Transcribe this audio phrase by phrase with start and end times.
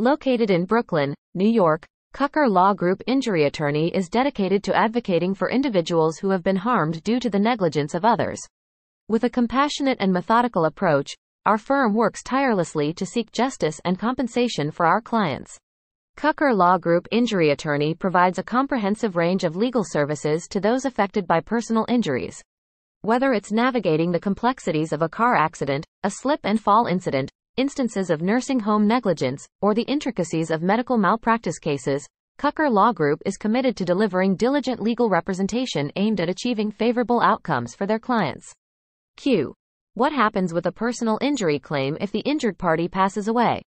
[0.00, 5.48] Located in Brooklyn, New York, Kucher Law Group Injury Attorney is dedicated to advocating for
[5.48, 8.40] individuals who have been harmed due to the negligence of others.
[9.08, 11.14] With a compassionate and methodical approach,
[11.46, 15.56] our firm works tirelessly to seek justice and compensation for our clients.
[16.16, 21.24] Kucher Law Group Injury Attorney provides a comprehensive range of legal services to those affected
[21.24, 22.42] by personal injuries.
[23.02, 28.10] Whether it's navigating the complexities of a car accident, a slip and fall incident, instances
[28.10, 32.06] of nursing home negligence, or the intricacies of medical malpractice cases,
[32.38, 37.74] Kucher Law Group is committed to delivering diligent legal representation aimed at achieving favorable outcomes
[37.74, 38.52] for their clients.
[39.16, 39.54] Q.
[39.94, 43.62] What happens with a personal injury claim if the injured party passes away?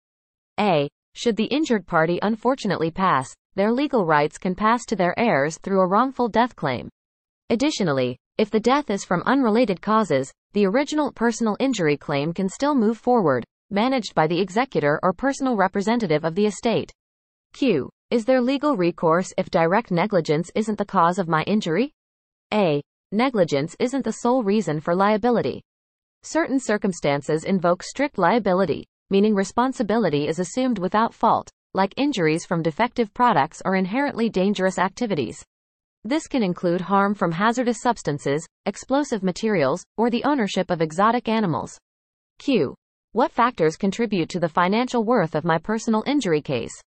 [0.59, 0.90] A.
[1.16, 5.80] Should the injured party unfortunately pass, their legal rights can pass to their heirs through
[5.80, 6.90] a wrongful death claim.
[7.50, 12.76] Additionally, if the death is from unrelated causes, the original personal injury claim can still
[12.76, 16.92] move forward, managed by the executor or personal representative of the estate.
[17.54, 17.90] Q.
[18.09, 21.92] Is there legal recourse if direct negligence isn't the cause of my injury?
[22.54, 22.82] A.
[23.12, 25.62] Negligence isn't the sole reason for liability.
[26.24, 33.14] Certain circumstances invoke strict liability, meaning responsibility is assumed without fault, like injuries from defective
[33.14, 35.44] products or inherently dangerous activities.
[36.04, 41.78] This can include harm from hazardous substances, explosive materials, or the ownership of exotic animals.
[42.40, 42.76] Q.
[43.18, 46.80] What factors contribute to the financial worth of my personal injury case?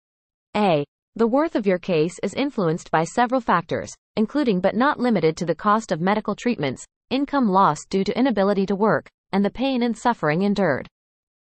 [0.57, 0.85] A.
[1.17, 5.45] The worth of your case is influenced by several factors, including but not limited to
[5.45, 9.83] the cost of medical treatments, income lost due to inability to work, and the pain
[9.83, 10.87] and suffering endured.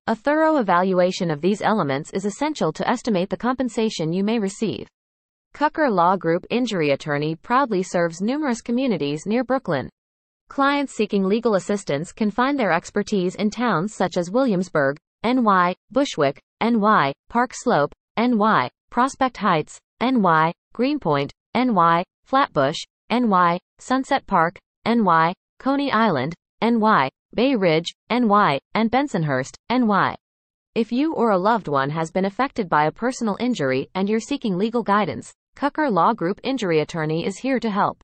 [0.08, 4.88] A thorough evaluation of these elements is essential to estimate the compensation you may receive.
[5.54, 9.88] Kucher Law Group Injury Attorney proudly serves numerous communities near Brooklyn.
[10.50, 16.40] Clients seeking legal assistance can find their expertise in towns such as Williamsburg, NY, Bushwick,
[16.60, 22.78] NY, Park Slope, NY, Prospect Heights, NY, Greenpoint, NY, Flatbush,
[23.12, 30.16] NY, Sunset Park, NY, Coney Island, NY, Bay Ridge, NY, and Bensonhurst, NY.
[30.74, 34.18] If you or a loved one has been affected by a personal injury and you're
[34.18, 38.02] seeking legal guidance, Kucher Law Group Injury Attorney is here to help.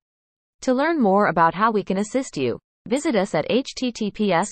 [0.66, 4.48] To learn more about how we can assist you, visit us at https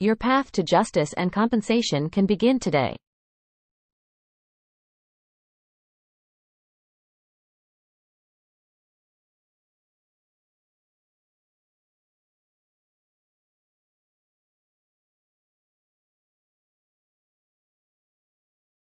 [0.00, 2.96] Your path to justice and compensation can begin today.